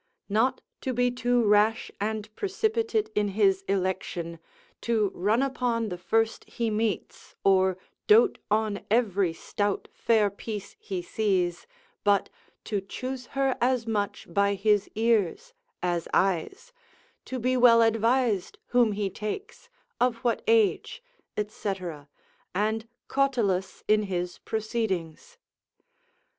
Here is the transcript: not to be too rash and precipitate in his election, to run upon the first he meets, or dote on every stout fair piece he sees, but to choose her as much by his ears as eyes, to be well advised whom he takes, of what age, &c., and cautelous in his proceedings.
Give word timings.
not 0.29 0.61
to 0.81 0.93
be 0.93 1.11
too 1.11 1.43
rash 1.45 1.91
and 2.01 2.35
precipitate 2.35 3.11
in 3.13 3.27
his 3.37 3.61
election, 3.67 4.39
to 4.81 5.11
run 5.13 5.43
upon 5.43 5.89
the 5.89 5.97
first 5.99 6.43
he 6.45 6.71
meets, 6.71 7.35
or 7.43 7.77
dote 8.07 8.39
on 8.49 8.79
every 8.89 9.31
stout 9.31 9.87
fair 9.93 10.31
piece 10.31 10.75
he 10.79 11.03
sees, 11.03 11.67
but 12.03 12.31
to 12.63 12.81
choose 12.81 13.27
her 13.37 13.55
as 13.61 13.85
much 13.85 14.25
by 14.27 14.55
his 14.55 14.89
ears 14.95 15.53
as 15.83 16.07
eyes, 16.15 16.73
to 17.23 17.37
be 17.37 17.55
well 17.55 17.83
advised 17.83 18.57
whom 18.69 18.93
he 18.93 19.07
takes, 19.07 19.69
of 19.99 20.15
what 20.23 20.41
age, 20.47 21.03
&c., 21.47 21.71
and 22.55 22.87
cautelous 23.07 23.83
in 23.87 24.01
his 24.01 24.39
proceedings. 24.39 25.37